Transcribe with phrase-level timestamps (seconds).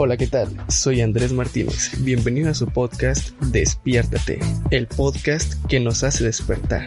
[0.00, 0.48] Hola, ¿qué tal?
[0.68, 1.90] Soy Andrés Martínez.
[2.04, 4.38] Bienvenido a su podcast Despiértate,
[4.70, 6.86] el podcast que nos hace despertar.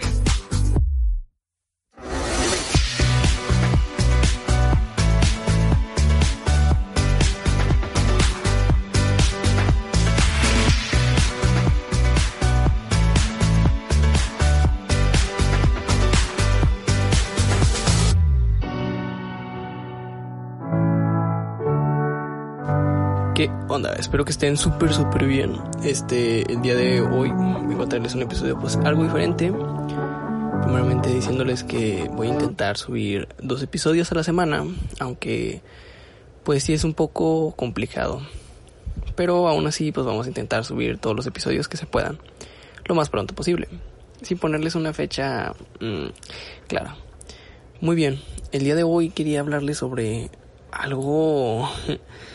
[23.42, 23.94] ¿Qué onda?
[23.94, 25.58] Espero que estén súper, súper bien.
[25.84, 29.52] Este, el día de hoy vengo a traerles un episodio pues algo diferente.
[30.62, 34.64] Primeramente diciéndoles que voy a intentar subir dos episodios a la semana,
[35.00, 35.64] aunque
[36.44, 38.22] pues sí es un poco complicado.
[39.16, 42.20] Pero aún así pues vamos a intentar subir todos los episodios que se puedan,
[42.86, 43.68] lo más pronto posible.
[44.22, 46.10] Sin ponerles una fecha mmm,
[46.68, 46.96] clara.
[47.80, 50.30] Muy bien, el día de hoy quería hablarles sobre
[50.72, 51.68] algo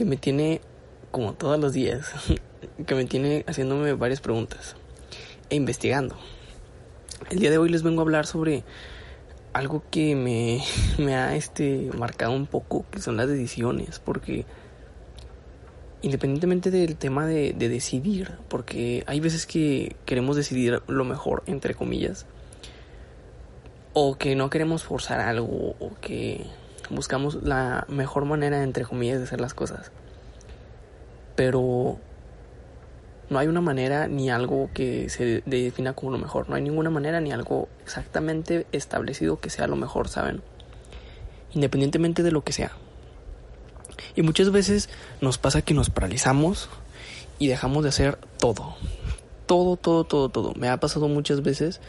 [0.00, 0.62] que me tiene,
[1.10, 2.10] como todos los días,
[2.86, 4.74] que me tiene haciéndome varias preguntas
[5.50, 6.16] e investigando.
[7.28, 8.64] El día de hoy les vengo a hablar sobre
[9.52, 10.64] algo que me,
[10.98, 14.46] me ha este, marcado un poco, que son las decisiones, porque
[16.00, 21.74] independientemente del tema de, de decidir, porque hay veces que queremos decidir lo mejor, entre
[21.74, 22.24] comillas,
[23.92, 26.46] o que no queremos forzar algo, o que
[26.90, 29.90] buscamos la mejor manera, entre comillas, de hacer las cosas.
[31.36, 31.98] Pero
[33.30, 36.48] no hay una manera ni algo que se defina como lo mejor.
[36.48, 40.42] No hay ninguna manera ni algo exactamente establecido que sea lo mejor, ¿saben?
[41.52, 42.72] Independientemente de lo que sea.
[44.16, 44.88] Y muchas veces
[45.20, 46.68] nos pasa que nos paralizamos
[47.38, 48.76] y dejamos de hacer todo.
[49.50, 50.54] Todo, todo, todo, todo.
[50.54, 51.80] Me ha pasado muchas veces.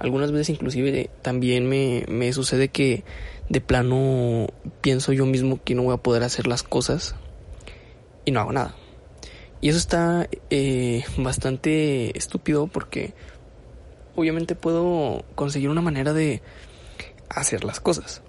[0.00, 3.04] Algunas veces inclusive también me, me sucede que
[3.48, 4.48] de plano
[4.80, 7.14] pienso yo mismo que no voy a poder hacer las cosas
[8.24, 8.74] y no hago nada.
[9.60, 13.14] Y eso está eh, bastante estúpido porque
[14.16, 16.42] obviamente puedo conseguir una manera de
[17.28, 18.22] hacer las cosas.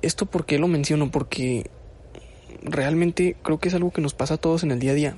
[0.00, 1.70] Esto porque lo menciono porque
[2.62, 5.16] realmente creo que es algo que nos pasa a todos en el día a día.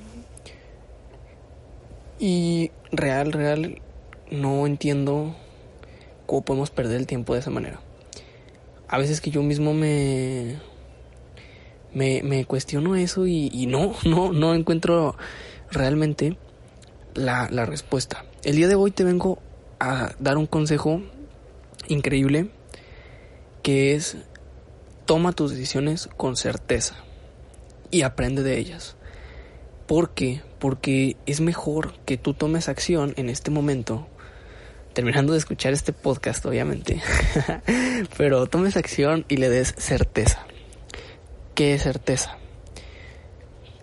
[2.25, 3.83] Y real, real,
[4.31, 5.35] no entiendo
[6.27, 7.81] cómo podemos perder el tiempo de esa manera
[8.95, 10.61] a veces que yo mismo me,
[11.93, 15.17] me, cuestiono eso y, y, no, no, no encuentro
[15.71, 16.37] realmente
[17.15, 18.25] la, la respuesta.
[18.45, 19.41] El día de hoy te vengo
[19.81, 21.03] a dar un consejo
[21.89, 22.51] increíble
[23.63, 24.17] que es
[25.07, 26.95] toma tus decisiones con certeza
[27.91, 28.97] y aprende de ellas.
[29.87, 30.43] ¿Por qué?
[30.65, 34.09] Porque es mejor que tú tomes acción en este momento
[34.95, 37.03] terminando de escuchar este podcast, obviamente.
[38.17, 40.47] Pero tomes acción y le des certeza.
[41.55, 42.39] ¿Qué es certeza?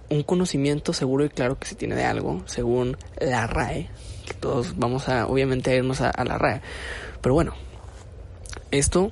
[0.09, 3.92] Un conocimiento seguro y claro que se tiene de algo, según la RAE.
[4.40, 6.63] Todos vamos a, obviamente, irnos a, a la RAE.
[7.22, 7.53] Pero bueno,
[8.72, 9.12] esto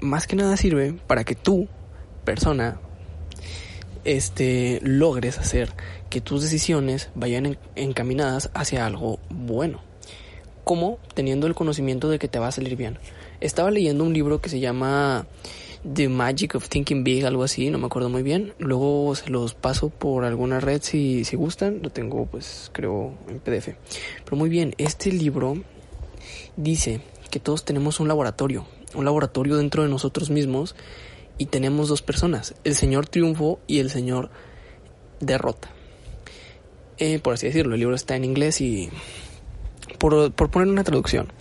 [0.00, 1.68] más que nada sirve para que tú,
[2.24, 2.80] persona,
[4.06, 5.72] este, logres hacer
[6.08, 9.80] que tus decisiones vayan encaminadas hacia algo bueno
[10.66, 12.98] como teniendo el conocimiento de que te va a salir bien.
[13.40, 15.24] Estaba leyendo un libro que se llama
[15.94, 18.52] The Magic of Thinking Big, algo así, no me acuerdo muy bien.
[18.58, 23.38] Luego se los paso por alguna red si, si gustan, lo tengo pues creo en
[23.38, 23.76] PDF.
[24.24, 25.56] Pero muy bien, este libro
[26.56, 27.00] dice
[27.30, 30.74] que todos tenemos un laboratorio, un laboratorio dentro de nosotros mismos
[31.38, 34.30] y tenemos dos personas, el señor triunfo y el señor
[35.20, 35.68] derrota.
[36.98, 38.88] Eh, por así decirlo, el libro está en inglés y
[39.98, 41.32] por, por poner una traducción.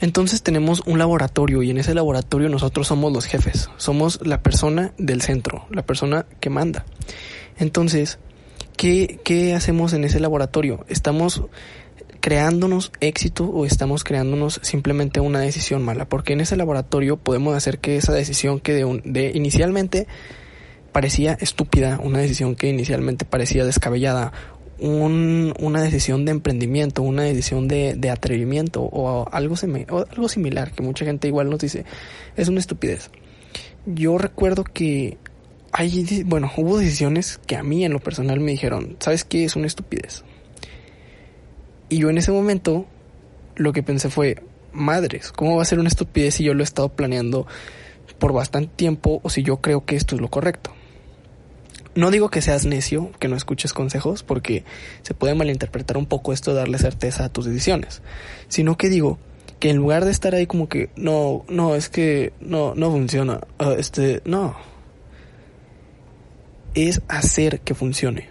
[0.00, 4.92] Entonces tenemos un laboratorio y en ese laboratorio nosotros somos los jefes, somos la persona
[4.98, 6.84] del centro, la persona que manda.
[7.58, 8.18] Entonces,
[8.76, 10.84] ¿qué, qué hacemos en ese laboratorio?
[10.88, 11.42] ¿Estamos
[12.26, 16.08] creándonos éxito o estamos creándonos simplemente una decisión mala?
[16.08, 20.08] Porque en ese laboratorio podemos hacer que esa decisión que de, un, de inicialmente
[20.90, 24.32] parecía estúpida, una decisión que inicialmente parecía descabellada
[24.80, 29.54] un, una decisión de emprendimiento, una decisión de, de atrevimiento o algo,
[30.10, 31.84] algo similar, que mucha gente igual nos dice,
[32.36, 33.08] es una estupidez.
[33.86, 35.16] Yo recuerdo que
[35.70, 39.44] hay, bueno, hubo decisiones que a mí en lo personal me dijeron, ¿sabes qué?
[39.44, 40.24] Es una estupidez.
[41.88, 42.86] Y yo en ese momento
[43.56, 44.42] lo que pensé fue,
[44.72, 47.46] madres, ¿cómo va a ser una estupidez si yo lo he estado planeando
[48.18, 50.72] por bastante tiempo o si yo creo que esto es lo correcto?
[51.94, 54.64] No digo que seas necio, que no escuches consejos, porque
[55.02, 58.02] se puede malinterpretar un poco esto darle certeza a tus decisiones,
[58.48, 59.18] sino que digo
[59.58, 63.40] que en lugar de estar ahí como que no, no, es que no, no funciona,
[63.58, 64.56] uh, este, no.
[66.74, 68.28] es hacer que funcione.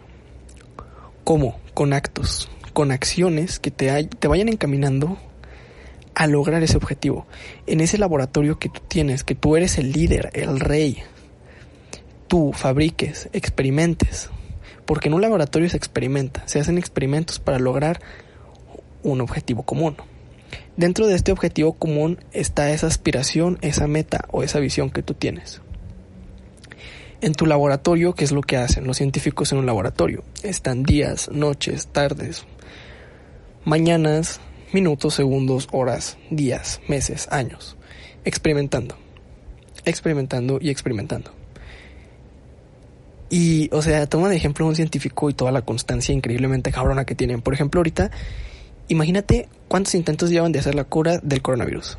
[1.24, 1.60] ¿Cómo?
[1.74, 5.18] Con actos, con acciones que te, te vayan encaminando
[6.14, 7.26] a lograr ese objetivo.
[7.68, 11.02] En ese laboratorio que tú tienes, que tú eres el líder, el rey,
[12.28, 14.30] tú fabriques, experimentes.
[14.86, 18.02] Porque en un laboratorio se experimenta, se hacen experimentos para lograr
[19.04, 19.96] un objetivo común.
[20.76, 25.14] Dentro de este objetivo común está esa aspiración, esa meta o esa visión que tú
[25.14, 25.62] tienes.
[27.26, 30.24] En tu laboratorio, ¿qué es lo que hacen los científicos en un laboratorio?
[30.44, 32.44] Están días, noches, tardes,
[33.64, 34.40] mañanas,
[34.74, 37.78] minutos, segundos, horas, días, meses, años,
[38.26, 38.96] experimentando,
[39.86, 41.32] experimentando y experimentando.
[43.32, 47.16] Y, o sea, toma de ejemplo un científico y toda la constancia increíblemente cabrona que
[47.16, 47.42] tienen.
[47.42, 48.12] Por ejemplo, ahorita,
[48.88, 51.98] imagínate cuántos intentos llevan de hacer la cura del coronavirus.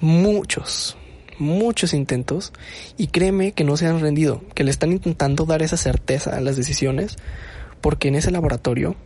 [0.00, 0.96] Muchos,
[1.38, 2.52] muchos intentos.
[2.96, 6.40] Y créeme que no se han rendido, que le están intentando dar esa certeza a
[6.40, 7.16] las decisiones,
[7.80, 8.96] porque en ese laboratorio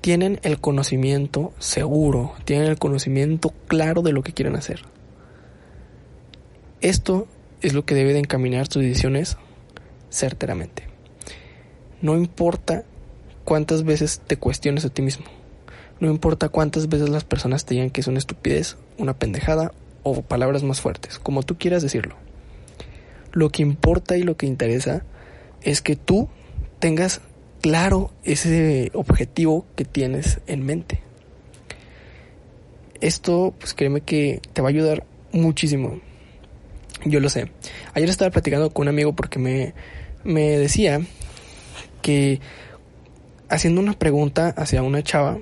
[0.00, 4.82] tienen el conocimiento seguro, tienen el conocimiento claro de lo que quieren hacer.
[6.80, 7.26] Esto
[7.62, 9.38] es lo que debe de encaminar tus decisiones
[10.10, 10.84] certeramente.
[12.02, 12.84] No importa
[13.44, 15.24] cuántas veces te cuestiones a ti mismo.
[16.00, 19.72] No importa cuántas veces las personas te digan que es una estupidez, una pendejada
[20.04, 22.14] o palabras más fuertes, como tú quieras decirlo.
[23.32, 25.02] Lo que importa y lo que interesa
[25.62, 26.28] es que tú
[26.78, 27.20] tengas
[27.60, 31.00] claro ese objetivo que tienes en mente.
[33.00, 36.00] Esto, pues créeme que te va a ayudar muchísimo.
[37.04, 37.50] Yo lo sé.
[37.94, 39.74] Ayer estaba platicando con un amigo porque me,
[40.22, 41.00] me decía
[42.02, 42.40] que
[43.48, 45.38] haciendo una pregunta hacia una chava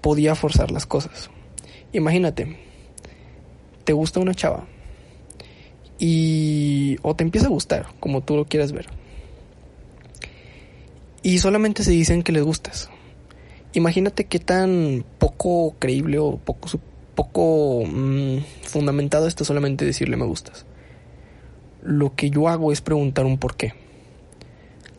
[0.00, 1.30] podía forzar las cosas.
[1.92, 2.56] Imagínate,
[3.88, 4.66] te gusta una chava
[5.98, 8.86] y o te empieza a gustar, como tú lo quieras ver.
[11.22, 12.90] Y solamente se dicen que les gustas.
[13.72, 16.68] Imagínate qué tan poco creíble o poco
[17.14, 20.66] poco mm, fundamentado está solamente decirle me gustas.
[21.82, 23.72] Lo que yo hago es preguntar un por qué.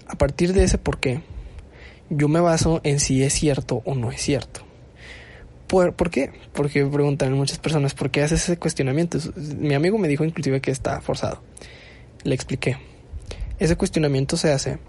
[0.08, 1.22] A partir de ese por qué,
[2.10, 4.62] yo me baso en si es cierto o no es cierto.
[5.70, 6.32] ¿Por, ¿por qué?
[6.52, 9.20] Porque preguntan muchas personas, ¿por qué haces ese cuestionamiento?
[9.36, 11.44] Mi amigo me dijo inclusive que está forzado.
[12.24, 12.78] Le expliqué.
[13.60, 14.80] Ese cuestionamiento se hace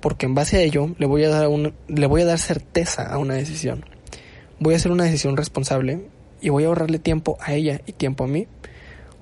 [0.00, 3.06] porque en base a ello le voy a dar, un, le voy a dar certeza
[3.06, 3.84] a una decisión.
[4.58, 6.08] Voy a hacer una decisión responsable
[6.40, 8.48] y voy a ahorrarle tiempo a ella y tiempo a mí,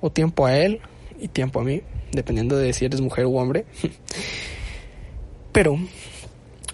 [0.01, 0.81] o tiempo a él
[1.21, 3.65] y tiempo a mí, dependiendo de si eres mujer u hombre.
[5.51, 5.77] Pero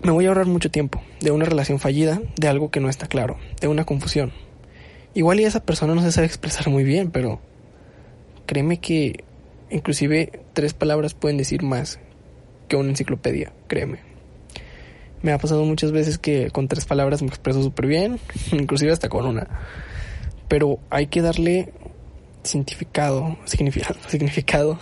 [0.04, 3.08] me voy a ahorrar mucho tiempo de una relación fallida, de algo que no está
[3.08, 4.32] claro, de una confusión.
[5.14, 7.40] Igual y esa persona no se sabe expresar muy bien, pero
[8.46, 9.24] créeme que
[9.70, 12.00] inclusive tres palabras pueden decir más
[12.68, 14.00] que una enciclopedia, créeme.
[15.22, 18.20] Me ha pasado muchas veces que con tres palabras me expreso súper bien,
[18.52, 19.48] inclusive hasta con una
[20.50, 21.72] pero hay que darle
[22.44, 24.80] significado, significado, significado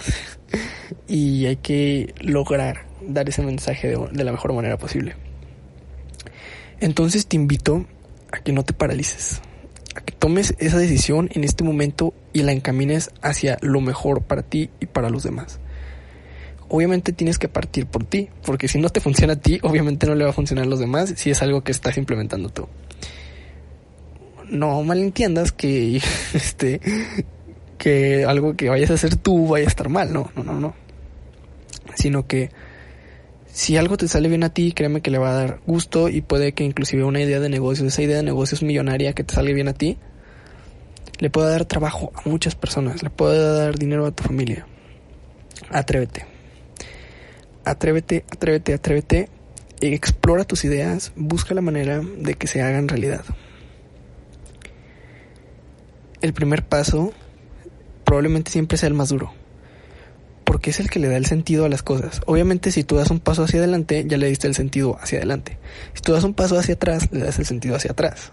[1.08, 5.16] y hay que lograr dar ese mensaje de, de, la mejor manera posible.
[6.80, 7.86] Entonces te invito
[8.32, 9.42] a que no te paralices,
[9.96, 14.44] a que tomes esa decisión en este momento y la encamines hacia lo mejor para
[14.44, 15.60] ti y para los demás.
[16.70, 20.16] Obviamente tienes que partir por ti, porque si no te funciona a ti, obviamente no
[20.16, 22.68] le va a funcionar a los demás si es algo que estás implementando tú
[24.50, 25.98] no malentiendas que
[26.34, 26.82] este
[27.78, 30.76] que algo que vayas a hacer tú vaya a estar mal, no, no, no, no.
[31.96, 32.52] Sino que
[33.52, 36.22] si algo te sale bien a ti, créeme que le va a dar gusto y
[36.22, 39.54] puede que inclusive una idea de negocio, esa idea de negocios millonaria que te salga
[39.54, 39.98] bien a ti,
[41.20, 44.68] le pueda dar trabajo a muchas personas, le pueda dar dinero a tu familia.
[45.72, 46.26] Atrévete.
[47.66, 49.30] Atrévete, atrévete, atrévete.
[49.82, 53.24] Explora tus ideas, busca la manera de que se hagan realidad
[56.22, 57.14] el primer paso
[58.08, 59.34] probablemente siempre sea el más duro.
[60.46, 62.22] Porque es el que le da el sentido a las cosas.
[62.26, 65.58] Obviamente si tú das un paso hacia adelante, ya le diste el sentido hacia adelante.
[65.94, 68.32] Si tú das un paso hacia atrás, le das el sentido hacia atrás.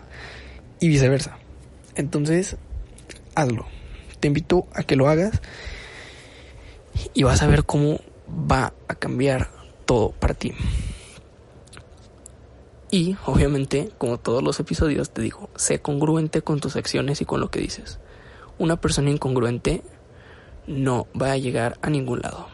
[0.78, 1.38] Y viceversa.
[1.96, 2.56] Entonces,
[3.34, 3.66] hazlo.
[4.20, 5.42] Te invito a que lo hagas
[7.12, 9.50] y vas a ver cómo va a cambiar
[9.86, 10.52] todo para ti.
[12.92, 17.40] Y obviamente, como todos los episodios, te digo, sé congruente con tus acciones y con
[17.40, 17.98] lo que dices.
[18.58, 19.82] Una persona incongruente
[20.66, 22.48] no va a llegar a ningún lado.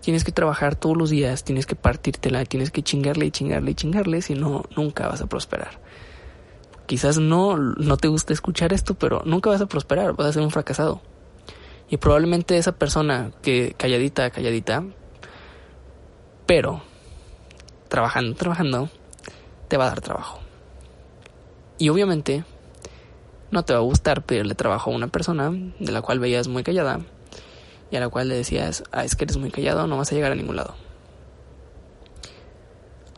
[0.00, 3.74] Tienes que trabajar todos los días, tienes que partírtela, tienes que chingarle y chingarle y
[3.74, 5.80] chingarle, si no, nunca vas a prosperar.
[6.86, 10.42] Quizás no, no te guste escuchar esto, pero nunca vas a prosperar, vas a ser
[10.42, 11.00] un fracasado.
[11.88, 14.84] Y probablemente esa persona que calladita, calladita,
[16.46, 16.82] pero
[17.88, 18.90] trabajando, trabajando,
[19.68, 20.40] te va a dar trabajo.
[21.78, 22.44] Y obviamente
[23.54, 26.64] no te va a gustar pedirle trabajo a una persona de la cual veías muy
[26.64, 27.00] callada
[27.90, 30.16] y a la cual le decías, ah, es que eres muy callado, no vas a
[30.16, 30.74] llegar a ningún lado.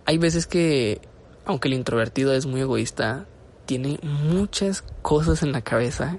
[0.04, 1.00] Hay veces que,
[1.46, 3.24] aunque el introvertido es muy egoísta,
[3.64, 6.18] tiene muchas cosas en la cabeza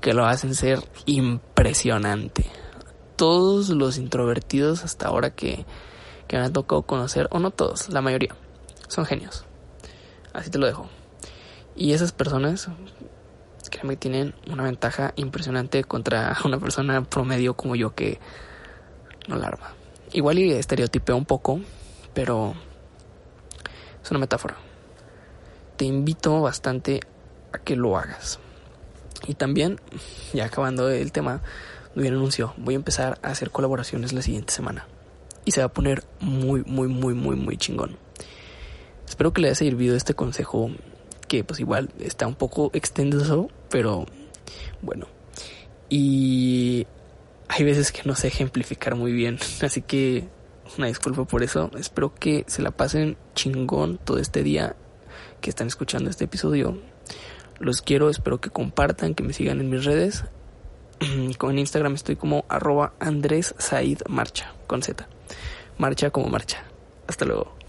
[0.00, 2.46] que lo hacen ser impresionante.
[3.14, 5.64] Todos los introvertidos hasta ahora que,
[6.26, 8.34] que me han tocado conocer, o no todos, la mayoría,
[8.88, 9.44] son genios.
[10.32, 10.88] Así te lo dejo.
[11.76, 12.68] Y esas personas,
[13.80, 18.18] créeme, tienen una ventaja impresionante contra una persona promedio como yo que
[19.28, 19.56] no la.
[20.12, 21.60] Igual y estereotipeo un poco,
[22.14, 22.54] pero
[24.02, 24.56] es una metáfora.
[25.76, 27.00] Te invito bastante
[27.52, 28.38] a que lo hagas.
[29.26, 29.80] Y también,
[30.32, 31.42] ya acabando el tema,
[31.94, 32.54] doy un anuncio.
[32.56, 34.86] Voy a empezar a hacer colaboraciones la siguiente semana.
[35.44, 37.96] Y se va a poner muy, muy, muy, muy, muy chingón.
[39.08, 40.70] Espero que le haya servido este consejo
[41.30, 44.04] que pues igual está un poco extenso, pero
[44.82, 45.06] bueno.
[45.88, 46.88] Y
[47.46, 50.24] hay veces que no sé ejemplificar muy bien, así que
[50.76, 51.70] una disculpa por eso.
[51.78, 54.74] Espero que se la pasen chingón todo este día
[55.40, 56.76] que están escuchando este episodio.
[57.60, 60.24] Los quiero, espero que compartan, que me sigan en mis redes.
[61.38, 65.08] Con Instagram estoy como arroba Andrés Said Marcha, con Z.
[65.78, 66.64] Marcha como marcha.
[67.06, 67.59] Hasta luego.